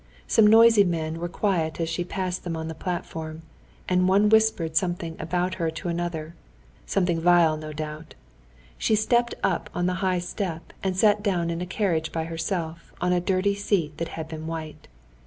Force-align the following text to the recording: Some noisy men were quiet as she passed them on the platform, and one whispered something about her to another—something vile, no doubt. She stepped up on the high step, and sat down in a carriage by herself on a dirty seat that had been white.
Some 0.25 0.47
noisy 0.47 0.83
men 0.83 1.19
were 1.19 1.29
quiet 1.29 1.79
as 1.79 1.87
she 1.87 2.03
passed 2.03 2.43
them 2.43 2.57
on 2.57 2.67
the 2.67 2.73
platform, 2.73 3.43
and 3.87 4.07
one 4.07 4.29
whispered 4.29 4.75
something 4.75 5.15
about 5.19 5.53
her 5.61 5.69
to 5.69 5.89
another—something 5.89 7.21
vile, 7.21 7.55
no 7.55 7.71
doubt. 7.71 8.15
She 8.79 8.95
stepped 8.95 9.35
up 9.43 9.69
on 9.75 9.85
the 9.85 9.93
high 10.01 10.17
step, 10.17 10.73
and 10.81 10.97
sat 10.97 11.21
down 11.21 11.51
in 11.51 11.61
a 11.61 11.67
carriage 11.67 12.11
by 12.11 12.23
herself 12.23 12.91
on 12.99 13.13
a 13.13 13.21
dirty 13.21 13.53
seat 13.53 13.99
that 13.99 14.07
had 14.17 14.27
been 14.27 14.47
white. 14.47 14.87